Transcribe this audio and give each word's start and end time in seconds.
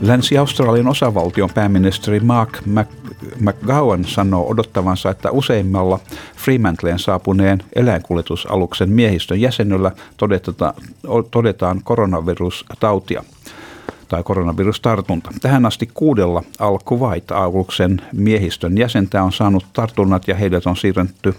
Länsi-Australian 0.00 0.88
osavaltion 0.88 1.50
pääministeri 1.54 2.20
Mark 2.20 2.58
McGowan 3.40 4.04
sanoo 4.04 4.50
odottavansa, 4.50 5.10
että 5.10 5.30
useimmalla 5.30 5.98
Fremantleen 6.36 6.98
saapuneen 6.98 7.62
eläinkuljetusaluksen 7.74 8.90
miehistön 8.90 9.40
jäsenellä 9.40 9.92
todetaan 11.30 11.80
koronavirustautia 11.84 13.24
tai 14.08 14.22
koronavirustartunta. 14.22 15.30
Tähän 15.40 15.66
asti 15.66 15.90
kuudella 15.94 16.42
Al-Kuwait-aluksen 16.58 18.02
miehistön 18.12 18.78
jäsentä 18.78 19.22
on 19.22 19.32
saanut 19.32 19.66
tartunnat 19.72 20.28
ja 20.28 20.34
heidät 20.34 20.66
on 20.66 20.76
siirretty 20.76 21.34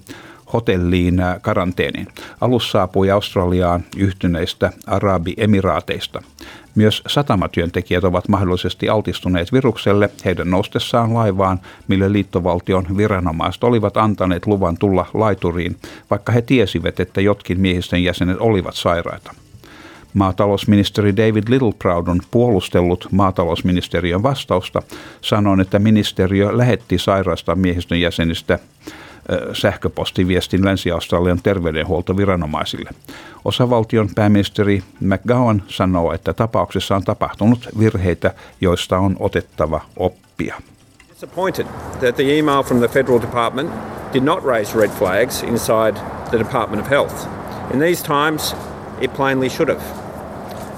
hotelliin 0.53 1.21
karanteeniin. 1.41 2.07
Alus 2.41 2.71
saapui 2.71 3.11
Australiaan 3.11 3.83
yhtyneistä 3.97 4.71
Arabiemiraateista. 4.87 6.23
Myös 6.75 7.03
satamatyöntekijät 7.07 8.03
ovat 8.03 8.27
mahdollisesti 8.27 8.89
altistuneet 8.89 9.53
virukselle 9.53 10.09
heidän 10.25 10.51
noustessaan 10.51 11.13
laivaan, 11.13 11.59
mille 11.87 12.11
liittovaltion 12.11 12.85
viranomaiset 12.97 13.63
olivat 13.63 13.97
antaneet 13.97 14.45
luvan 14.45 14.77
tulla 14.77 15.05
laituriin, 15.13 15.77
vaikka 16.09 16.31
he 16.31 16.41
tiesivät, 16.41 16.99
että 16.99 17.21
jotkin 17.21 17.59
miehistön 17.59 18.03
jäsenet 18.03 18.37
olivat 18.39 18.75
sairaita. 18.75 19.33
Maatalousministeri 20.13 21.17
David 21.17 21.43
Littleproud 21.49 22.07
on 22.07 22.19
puolustellut 22.31 23.07
maatalousministeriön 23.11 24.23
vastausta, 24.23 24.81
sanoen, 25.21 25.59
että 25.59 25.79
ministeriö 25.79 26.57
lähetti 26.57 26.97
sairaasta 26.97 27.55
miehistön 27.55 28.01
jäsenistä 28.01 28.59
sähköpostiviestin 29.53 30.65
Länsi-Australian 30.65 31.39
terveydenhuoltoviranomaisille. 31.43 32.89
Osavaltion 33.45 34.09
pääministeri 34.15 34.83
McGowan 34.99 35.63
sanoo, 35.67 36.13
että 36.13 36.33
tapauksessa 36.33 36.95
on 36.95 37.03
tapahtunut 37.03 37.69
virheitä, 37.79 38.33
joista 38.61 38.97
on 38.97 39.15
otettava 39.19 39.81
oppia. 39.97 40.55
Disappointed 41.09 41.65
that 41.99 42.15
the 42.15 42.37
email 42.39 42.63
from 42.63 42.79
the 42.79 42.87
federal 42.87 43.21
department 43.21 43.71
did 44.13 44.23
not 44.23 44.43
raise 44.45 44.77
red 44.77 44.89
flags 44.89 45.43
inside 45.43 45.97
the 46.29 46.39
Department 46.39 46.81
of 46.81 46.89
Health. 46.89 47.27
In 47.73 47.79
these 47.79 48.03
times, 48.03 48.55
it 49.01 49.13
plainly 49.13 49.49
should 49.49 49.69
have. 49.69 49.81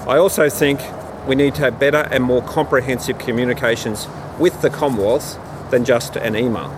I 0.06 0.18
also 0.18 0.48
think 0.48 0.80
we 1.28 1.34
need 1.34 1.54
to 1.54 1.62
have 1.62 1.78
better 1.78 2.08
and 2.10 2.24
more 2.24 2.42
comprehensive 2.42 3.18
communications 3.18 4.08
with 4.38 4.60
the 4.60 4.70
Commonwealth 4.70 5.38
than 5.70 5.84
just 5.84 6.16
an 6.16 6.34
email. 6.34 6.70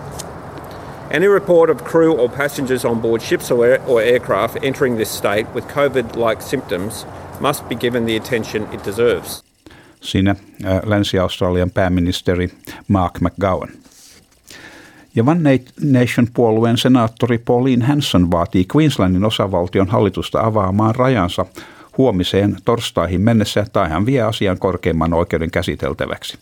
Any 1.13 1.27
report 1.27 1.69
of 1.69 1.83
crew 1.83 2.17
or 2.17 2.29
passengers 2.29 2.85
on 2.85 2.99
board 3.01 3.21
ships 3.21 3.51
or, 3.51 3.65
air, 3.65 3.81
or 3.87 4.01
aircraft 4.01 4.57
entering 4.63 4.97
this 4.97 5.17
state 5.17 5.45
with 5.53 5.67
COVID 5.67 6.15
like 6.29 6.41
symptoms 6.41 7.05
must 7.39 7.69
be 7.69 7.75
given 7.75 8.05
the 8.05 8.17
attention 8.17 8.67
it 8.73 8.85
deserves. 8.85 9.43
Siinä 10.01 10.35
äh, 10.65 10.81
Länsi-Australian 10.83 11.71
pääministeri 11.71 12.49
Mark 12.87 13.19
McGowan. 13.21 13.69
Ja 15.15 15.23
One 15.23 15.59
Nation-puolueen 15.83 16.77
senaattori 16.77 17.37
Pauline 17.37 17.85
Hanson 17.85 18.31
vaatii 18.31 18.65
Queenslandin 18.75 19.25
osavaltion 19.25 19.87
hallitusta 19.87 20.41
avaamaan 20.41 20.95
rajansa 20.95 21.45
huomiseen 21.97 22.57
torstaihin 22.65 23.21
mennessä 23.21 23.65
tai 23.73 23.89
hän 23.89 24.05
vie 24.05 24.21
asian 24.21 24.59
korkeimman 24.59 25.13
oikeuden 25.13 25.51
käsiteltäväksi. 25.51 26.37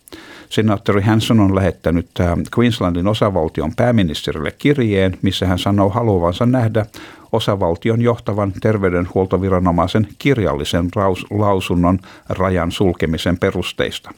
Senaattori 0.50 1.02
Hanson 1.02 1.40
on 1.40 1.56
lähettänyt 1.56 2.10
äh, 2.20 2.38
Queenslandin 2.58 3.08
osavaltion 3.08 3.76
pääministerille 3.76 4.52
kirjeen, 4.52 5.18
missä 5.22 5.48
hän 5.48 5.60
sanoo 5.60 5.90
haluavansa 5.90 6.46
nähdä 6.46 6.86
osavaltion 7.32 8.02
johtavan 8.02 8.54
terveydenhuoltoviranomaisen 8.62 10.08
kirjallisen 10.20 10.90
lausunnon 11.30 12.00
rajan 12.30 12.72
sulkemisen 12.72 13.38
perusteista. 13.38 14.12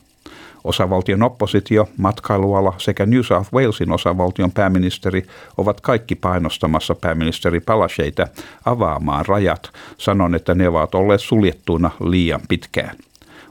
Osavaltion 0.64 1.24
oppositio, 1.24 1.90
matkailuala 1.98 2.74
sekä 2.78 3.06
New 3.06 3.22
South 3.22 3.54
Walesin 3.54 3.92
osavaltion 3.92 4.52
pääministeri 4.52 5.28
ovat 5.58 5.82
kaikki 5.82 6.16
painostamassa 6.16 6.96
pääministeri 6.96 7.60
Palasheita 7.60 8.28
avaamaan 8.66 9.26
rajat, 9.26 9.70
sanon, 9.98 10.36
että 10.36 10.56
ne 10.56 10.68
ovat 10.68 10.96
olleet 10.96 11.22
suljettuina 11.22 11.92
liian 12.04 12.42
pitkään. 12.50 12.96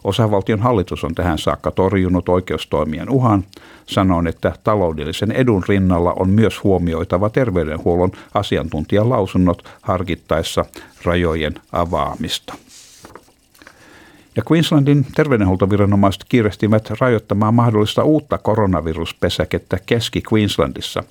Osavaltion 0.04 0.60
hallitus 0.60 1.04
on 1.04 1.14
tähän 1.14 1.38
saakka 1.38 1.70
torjunut 1.70 2.28
oikeustoimien 2.28 3.10
uhan, 3.10 3.44
sanon, 3.86 4.26
että 4.26 4.52
taloudellisen 4.64 5.32
edun 5.32 5.62
rinnalla 5.68 6.12
on 6.12 6.30
myös 6.30 6.64
huomioitava 6.64 7.30
terveydenhuollon 7.30 8.12
asiantuntijalausunnot 8.34 9.64
harkittaessa 9.82 10.64
rajojen 11.04 11.54
avaamista. 11.72 12.54
Ja 14.36 14.42
Queenslandin 14.50 15.06
terveydenhuoltoviranomaiset 15.14 16.24
kiirestivät 16.28 16.90
rajoittamaan 17.00 17.54
mahdollista 17.54 18.04
uutta 18.04 18.38
koronaviruspesäkettä 18.38 19.78
Keski-Queenslandissa 19.86 21.02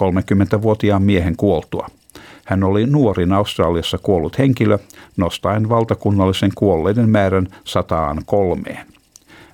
30-vuotiaan 0.00 1.02
miehen 1.02 1.36
kuoltua. 1.36 1.88
Hän 2.44 2.64
oli 2.64 2.86
nuorin 2.86 3.32
Australiassa 3.32 3.98
kuollut 3.98 4.38
henkilö, 4.38 4.78
nostaen 5.16 5.68
valtakunnallisen 5.68 6.50
kuolleiden 6.54 7.08
määrän 7.08 7.48
sataan 7.64 8.22
kolmeen. 8.26 8.86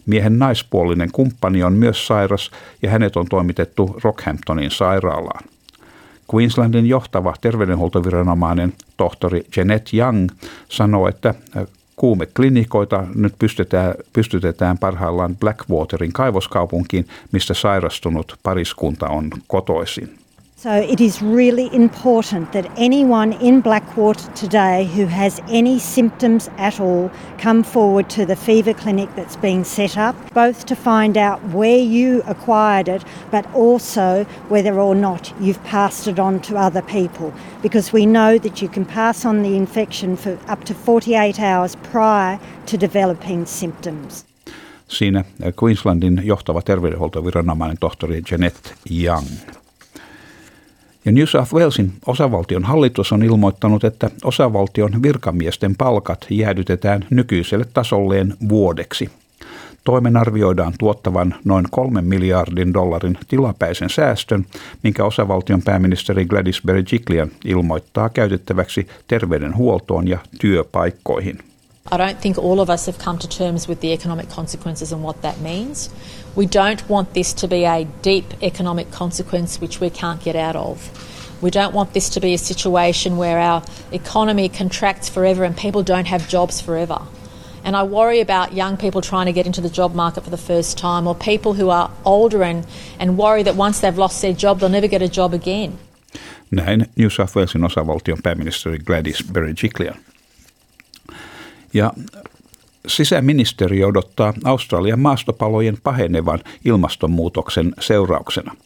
Miehen 0.07 0.39
naispuolinen 0.39 1.13
kumppani 1.13 1.63
on 1.63 1.73
myös 1.73 2.07
sairas 2.07 2.51
ja 2.83 2.91
hänet 2.91 3.17
on 3.17 3.27
toimitettu 3.27 3.97
Rockhamptonin 4.05 4.71
sairaalaan. 4.71 5.45
Queenslandin 6.35 6.87
johtava 6.87 7.35
terveydenhuoltoviranomainen 7.41 8.73
tohtori 8.97 9.45
Janet 9.57 9.91
Young 9.95 10.29
sanoo, 10.69 11.09
että 11.09 11.35
kuumeklinikoita 12.01 13.05
nyt 13.15 13.35
pystytetään, 13.39 13.95
pystytetään 14.13 14.79
parhaillaan 14.79 15.37
Blackwaterin 15.37 16.13
kaivoskaupunkiin, 16.13 17.09
mistä 17.33 17.55
sairastunut 17.55 18.39
pariskunta 18.43 19.09
on 19.09 19.31
kotoisin. 19.47 20.19
So 20.63 20.73
it 20.73 21.01
is 21.01 21.23
really 21.23 21.75
important 21.75 22.53
that 22.53 22.71
anyone 22.77 23.33
in 23.33 23.63
Blackwater 23.63 24.31
today 24.33 24.85
who 24.95 25.07
has 25.07 25.41
any 25.49 25.79
symptoms 25.79 26.51
at 26.59 26.79
all 26.79 27.11
come 27.39 27.63
forward 27.63 28.11
to 28.11 28.27
the 28.27 28.37
fever 28.37 28.75
clinic 28.75 29.09
that's 29.17 29.37
being 29.37 29.65
set 29.65 29.97
up, 29.97 30.15
both 30.35 30.67
to 30.67 30.77
find 30.77 31.17
out 31.17 31.43
where 31.55 31.79
you 31.79 32.23
acquired 32.27 32.89
it, 32.89 33.03
but 33.31 33.47
also 33.55 34.25
whether 34.51 34.79
or 34.79 34.95
not 34.95 35.33
you've 35.41 35.65
passed 35.65 36.07
it 36.07 36.19
on 36.19 36.41
to 36.41 36.59
other 36.59 36.83
people. 36.83 37.33
Because 37.63 37.91
we 37.95 38.05
know 38.05 38.37
that 38.37 38.61
you 38.61 38.69
can 38.69 38.85
pass 38.85 39.25
on 39.25 39.43
the 39.43 39.57
infection 39.57 40.15
for 40.15 40.39
up 40.47 40.65
to 40.65 40.75
48 40.75 41.41
hours 41.41 41.77
prior 41.91 42.39
to 42.67 42.81
developing 42.81 43.47
symptoms. 43.47 44.27
Siinä 44.89 45.25
Queenslandin 45.55 46.21
johtava 46.25 46.63
terveydenhuoltoviranomainen 46.63 47.79
tohtori 47.79 48.23
Janet 48.31 48.75
Young. 48.91 49.27
Ja 51.05 51.13
New 51.13 51.25
South 51.25 51.55
Walesin 51.55 51.93
osavaltion 52.07 52.65
hallitus 52.65 53.13
on 53.13 53.23
ilmoittanut, 53.23 53.85
että 53.85 54.11
osavaltion 54.25 55.03
virkamiesten 55.03 55.77
palkat 55.77 56.27
jäädytetään 56.31 57.07
nykyiselle 57.11 57.65
tasolleen 57.75 58.35
vuodeksi. 58.49 59.11
Toimen 59.85 60.17
arvioidaan 60.17 60.73
tuottavan 60.79 61.35
noin 61.45 61.65
kolmen 61.71 62.05
miljardin 62.05 62.75
dollarin 62.75 63.19
tilapäisen 63.29 63.91
säästön, 63.91 64.47
minkä 64.83 65.05
osavaltion 65.05 65.63
pääministeri 65.63 66.25
Gladys 66.25 66.63
Berejiklian 66.67 67.31
ilmoittaa 67.45 68.09
käytettäväksi 68.09 68.89
terveydenhuoltoon 69.09 70.09
ja 70.09 70.19
työpaikkoihin. 70.41 71.50
I 71.87 71.97
don't 71.97 72.21
think 72.21 72.37
all 72.37 72.61
of 72.61 72.69
us 72.69 72.87
have 72.87 72.99
come 72.99 73.19
to 73.19 73.29
terms 73.29 73.67
with 73.67 73.81
the 73.81 73.93
economic 73.93 74.29
consequences 74.29 74.93
and 74.93 75.03
what 75.03 75.23
that 75.23 75.41
means. 75.41 75.89
We 76.37 76.47
don't 76.47 76.87
want 76.89 77.15
this 77.15 77.33
to 77.35 77.49
be 77.49 77.65
a 77.65 77.85
deep 78.03 78.43
economic 78.43 78.91
consequence 78.91 79.61
which 79.61 79.81
we 79.81 79.91
can't 79.91 80.23
get 80.23 80.37
out 80.37 80.57
of. 80.57 80.91
We 81.43 81.51
don't 81.51 81.75
want 81.75 81.95
this 81.95 82.11
to 82.11 82.21
be 82.21 82.35
a 82.35 82.39
situation 82.39 83.17
where 83.17 83.39
our 83.39 83.63
economy 83.93 84.49
contracts 84.49 85.09
forever 85.09 85.43
and 85.43 85.57
people 85.57 85.83
don't 85.83 86.07
have 86.07 86.29
jobs 86.29 86.61
forever. 86.61 87.01
And 87.65 87.77
I 87.77 87.83
worry 87.83 88.21
about 88.21 88.53
young 88.53 88.77
people 88.77 89.01
trying 89.01 89.27
to 89.27 89.33
get 89.33 89.47
into 89.47 89.61
the 89.61 89.71
job 89.71 89.95
market 89.95 90.25
for 90.25 90.31
the 90.31 90.37
first 90.37 90.79
time 90.79 91.07
or 91.07 91.15
people 91.15 91.55
who 91.55 91.71
are 91.71 91.91
older 92.05 92.43
and, 92.43 92.67
and 92.99 93.17
worry 93.17 93.43
that 93.43 93.57
once 93.57 93.81
they've 93.81 93.99
lost 93.99 94.21
their 94.21 94.35
job, 94.35 94.61
they'll 94.61 94.69
never 94.69 94.89
get 94.89 95.03
a 95.03 95.09
job 95.09 95.35
again. 95.35 95.79
Näin 96.51 96.87
New 96.97 97.11
South 97.11 97.37
Walesin 97.37 97.65
osavaltion 97.65 98.19
pääministeri 98.23 98.79
Gladys 98.79 99.25
Berejiklian. 99.33 99.97
Ja 101.75 101.93
Sisäministeriö 102.87 103.87
odottaa 103.87 104.35
Australian 104.45 105.01
maastopalojen 105.01 105.79
pahenevan 105.83 106.41
ilmastonmuutoksen 106.65 107.73
seurauksena. 107.81 108.57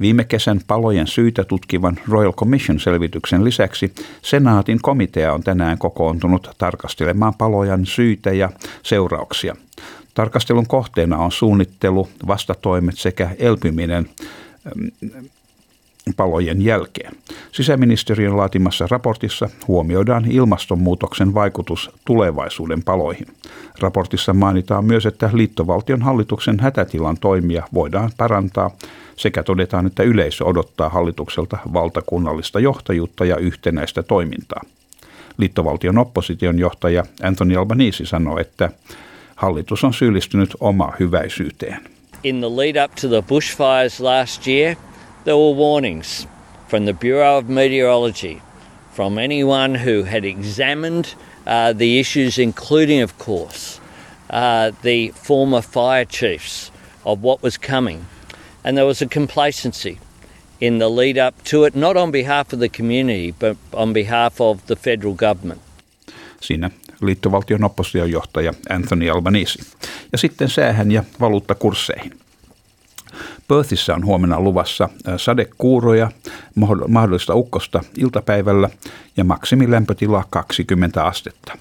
Viime 0.00 0.24
kesän 0.24 0.60
palojen 0.66 1.06
syitä 1.06 1.44
tutkivan 1.44 1.98
Royal 2.08 2.32
Commission-selvityksen 2.32 3.44
lisäksi 3.44 3.94
senaatin 4.22 4.78
komitea 4.82 5.32
on 5.32 5.42
tänään 5.42 5.78
kokoontunut 5.78 6.50
tarkastelemaan 6.58 7.34
palojen 7.38 7.86
syitä 7.86 8.32
ja 8.32 8.50
seurauksia. 8.82 9.56
Tarkastelun 10.14 10.66
kohteena 10.66 11.18
on 11.18 11.32
suunnittelu, 11.32 12.08
vastatoimet 12.26 12.98
sekä 12.98 13.30
elpyminen 13.38 14.10
palojen 16.14 16.64
jälkeen. 16.64 17.12
Sisäministeriön 17.52 18.36
laatimassa 18.36 18.86
raportissa 18.90 19.48
huomioidaan 19.68 20.30
ilmastonmuutoksen 20.30 21.34
vaikutus 21.34 21.90
tulevaisuuden 22.04 22.82
paloihin. 22.82 23.26
Raportissa 23.80 24.32
mainitaan 24.32 24.84
myös, 24.84 25.06
että 25.06 25.30
liittovaltion 25.32 26.02
hallituksen 26.02 26.60
hätätilan 26.60 27.16
toimia 27.20 27.68
voidaan 27.74 28.10
parantaa 28.16 28.70
sekä 29.16 29.42
todetaan, 29.42 29.86
että 29.86 30.02
yleisö 30.02 30.44
odottaa 30.44 30.88
hallitukselta 30.88 31.58
valtakunnallista 31.72 32.60
johtajuutta 32.60 33.24
ja 33.24 33.36
yhtenäistä 33.36 34.02
toimintaa. 34.02 34.62
Liittovaltion 35.38 35.98
opposition 35.98 36.58
johtaja 36.58 37.04
Anthony 37.22 37.56
Albanese 37.56 38.06
sanoi, 38.06 38.40
että 38.40 38.70
hallitus 39.36 39.84
on 39.84 39.94
syyllistynyt 39.94 40.50
omaa 40.60 40.94
hyväisyyteen. 41.00 41.80
In 42.22 42.38
the 42.38 42.48
lead 42.48 42.84
up 42.84 42.94
to 43.00 43.08
the 43.08 43.22
bushfires 43.28 44.00
last 44.00 44.48
year– 44.48 44.76
There 45.24 45.36
were 45.36 45.52
warnings 45.52 46.26
from 46.68 46.86
the 46.86 46.94
Bureau 46.94 47.38
of 47.38 47.48
Meteorology, 47.48 48.40
from 48.92 49.18
anyone 49.18 49.74
who 49.74 50.04
had 50.04 50.24
examined 50.24 51.14
uh, 51.46 51.72
the 51.72 51.98
issues, 51.98 52.38
including, 52.38 53.02
of 53.02 53.18
course, 53.18 53.80
uh, 54.30 54.72
the 54.82 55.10
former 55.10 55.62
fire 55.62 56.06
chiefs 56.06 56.72
of 57.04 57.22
what 57.22 57.42
was 57.42 57.58
coming. 57.58 58.06
And 58.64 58.76
there 58.76 58.86
was 58.86 59.02
a 59.02 59.06
complacency 59.06 59.98
in 60.60 60.78
the 60.78 60.88
lead 60.88 61.18
up 61.18 61.34
to 61.44 61.64
it, 61.64 61.74
not 61.74 61.96
on 61.96 62.10
behalf 62.10 62.52
of 62.52 62.60
the 62.60 62.68
community, 62.68 63.34
but 63.38 63.56
on 63.72 63.92
behalf 63.92 64.40
of 64.40 64.66
the 64.66 64.76
federal 64.76 65.14
government. 65.14 65.60
Siinä 66.40 66.70
liittovaltion 67.00 67.64
oppositiojohtaja 67.64 68.54
Anthony 68.70 69.10
Albanese. 69.10 69.62
Ja 70.12 70.18
sitten 70.18 70.48
säähän 70.48 70.92
ja 70.92 71.04
valuuttakursseihin. 71.20 72.19
Perthissä 73.50 73.94
on 73.94 74.04
huomenna 74.04 74.40
luvassa 74.40 74.88
sadekuuroja, 75.16 76.10
mahdollista 76.88 77.34
ukkosta 77.34 77.80
iltapäivällä 77.96 78.68
ja 79.16 79.24
maksimilämpötila 79.24 80.24
20 80.30 81.04
astetta. 81.06 81.58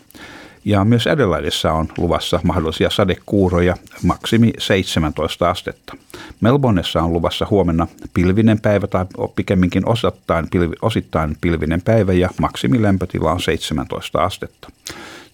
Ja 0.66 0.86
myös 0.86 1.08
Adelaideissa 1.08 1.74
on 1.74 1.88
luvassa 1.98 2.40
mahdollisia 2.44 2.90
sadekuuroja, 2.90 3.76
maksimi 4.04 4.54
17 4.58 5.50
astetta. 5.50 5.98
Melbourneessa 6.42 7.02
on 7.02 7.14
luvassa 7.14 7.48
huomenna 7.50 7.88
pilvinen 8.14 8.62
päivä 8.62 8.88
tai 8.88 9.06
pikemminkin 9.36 9.90
osittain, 9.90 10.50
pilvi, 10.50 10.76
osittain 10.82 11.38
pilvinen 11.42 11.82
päivä 11.82 12.14
ja 12.14 12.30
maksimilämpötila 12.40 13.32
on 13.32 13.42
17 13.42 14.24
astetta. 14.24 14.72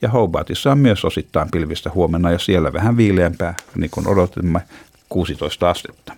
Ja 0.01 0.09
Hobartissa 0.09 0.71
on 0.71 0.79
myös 0.79 1.05
osittain 1.05 1.51
pilvistä 1.51 1.91
huomenna 1.95 2.31
ja 2.31 2.39
siellä 2.39 2.73
vähän 2.73 2.97
viileämpää, 2.97 3.55
niin 3.75 3.91
kuin 3.91 4.07
odotimme, 4.07 4.61
16 5.09 5.69
astetta. 5.69 6.13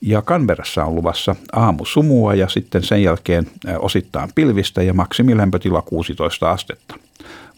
Ja 0.00 0.22
Canberrassa 0.22 0.84
on 0.84 0.94
luvassa 0.94 1.36
aamu 1.52 1.84
sumua 1.84 2.34
ja 2.34 2.48
sitten 2.48 2.84
sen 2.84 3.02
jälkeen 3.02 3.50
osittain 3.78 4.30
pilvistä 4.34 4.82
ja 4.82 4.94
maksimilämpötila 4.94 5.82
16 5.82 6.50
astetta. 6.50 6.94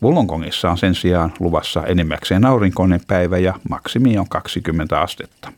Wollongongissa 0.02 0.70
on 0.70 0.78
sen 0.78 0.94
sijaan 0.94 1.32
luvassa 1.40 1.86
enimmäkseen 1.86 2.44
aurinkoinen 2.44 3.00
päivä 3.06 3.38
ja 3.38 3.54
maksimi 3.68 4.18
on 4.18 4.28
20 4.28 5.00
astetta. 5.00 5.52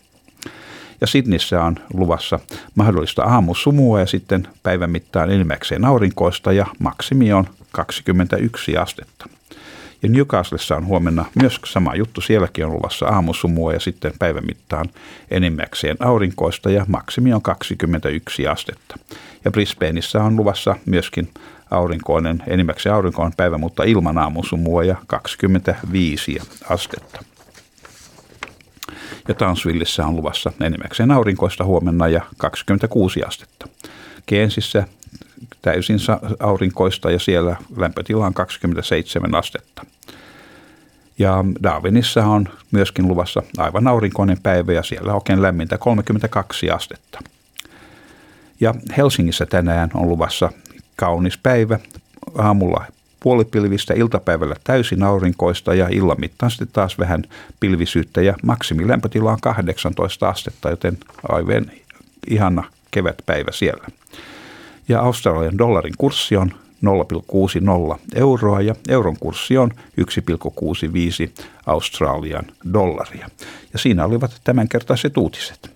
Ja 1.01 1.07
Sydneyssä 1.07 1.65
on 1.65 1.77
luvassa 1.95 2.39
mahdollista 2.75 3.23
aamusumua 3.23 4.01
ja 4.01 4.07
sitten 4.07 4.49
päivän 4.63 4.91
mittaan 4.91 5.31
enimmäkseen 5.31 5.85
aurinkoista 5.85 6.53
ja 6.53 6.67
maksimi 6.79 7.33
on 7.33 7.47
21 7.73 8.77
astetta. 8.77 9.29
Ja 10.05 10.11
Newcastlessa 10.11 10.77
on 10.77 10.87
huomenna 10.87 11.25
myös 11.41 11.61
sama 11.65 11.95
juttu. 11.95 12.21
Sielläkin 12.21 12.67
on 12.67 12.73
luvassa 12.73 13.07
aamusumua 13.07 13.73
ja 13.73 13.81
sitten 13.81 14.13
päivän 14.19 14.47
mittaan 14.47 14.89
enimmäkseen 15.31 15.97
aurinkoista 16.01 16.71
ja 16.71 16.85
maksimi 16.89 17.33
on 17.33 17.43
21 17.43 18.47
astetta. 18.47 18.99
Ja 19.45 19.51
Brisbaneissa 19.51 20.23
on 20.23 20.37
luvassa 20.37 20.77
myöskin 20.87 21.29
aurinkoinen, 21.71 22.43
enimmäkseen 22.47 22.95
aurinkoinen 22.95 23.33
päivä, 23.37 23.59
mutta 23.59 23.85
ilman 23.85 24.19
aamusumua 24.19 24.85
ja 24.85 24.97
25 25.07 26.39
astetta. 26.69 27.25
Ja 29.29 29.35
Townsvillessä 29.35 30.07
on 30.07 30.17
luvassa 30.17 30.53
enimmäkseen 30.61 31.11
aurinkoista 31.11 31.65
huomenna 31.65 32.09
ja 32.09 32.21
26 32.37 33.23
astetta. 33.23 33.69
Keensissä 34.27 34.87
täysin 35.63 35.99
aurinkoista 36.41 37.11
ja 37.11 37.19
siellä 37.19 37.57
lämpötila 37.77 38.27
on 38.27 38.35
27 38.35 39.35
astetta. 39.35 39.94
Ja 41.19 41.45
Darwinissa 41.63 42.27
on 42.27 42.49
myöskin 42.71 43.09
luvassa 43.09 43.43
aivan 43.59 43.87
aurinkoinen 43.87 44.39
päivä 44.43 44.73
ja 44.73 44.83
siellä 44.83 45.15
oikein 45.15 45.43
lämmintä 45.43 45.79
32 45.79 46.71
astetta. 46.71 47.21
Ja 48.61 48.75
Helsingissä 48.97 49.47
tänään 49.47 49.91
on 49.95 50.09
luvassa 50.09 50.53
kaunis 50.97 51.39
päivä, 51.39 51.79
aamulla 52.39 52.85
puolipilvistä, 53.21 53.95
iltapäivällä 53.95 54.57
täysin 54.65 55.03
aurinkoista 55.03 55.75
ja 55.75 55.89
illan 55.91 56.21
mittaan 56.21 56.51
sitten 56.51 56.69
taas 56.73 56.99
vähän 56.99 57.25
pilvisyyttä 57.61 58.23
ja 58.23 58.35
maksimilämpötila 58.43 59.33
on 59.33 59.41
18 59.41 60.29
astetta, 60.29 60.71
joten 60.71 60.99
aivan 61.29 61.71
ihana 62.29 62.65
kevätpäivä 62.91 63.53
siellä 63.53 63.87
ja 64.89 65.01
Australian 65.01 65.59
dollarin 65.59 65.95
kurssi 65.99 66.37
on 66.37 66.53
0,60 66.85 67.99
euroa 68.15 68.61
ja 68.61 68.75
euron 68.89 69.17
kurssi 69.21 69.59
on 69.59 69.71
1,65 70.01 71.45
Australian 71.67 72.45
dollaria. 72.73 73.29
Ja 73.73 73.79
siinä 73.79 74.05
olivat 74.05 74.41
tämänkertaiset 74.45 75.17
uutiset. 75.17 75.71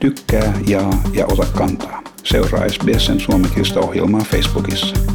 Tykkää, 0.00 0.54
jaa 0.66 1.02
ja 1.12 1.26
ota 1.26 1.46
kantaa. 1.46 2.02
Seuraa 2.24 2.68
SBSn 2.68 3.20
suomenkielistä 3.20 3.80
ohjelmaa 3.80 4.20
Facebookissa. 4.20 5.13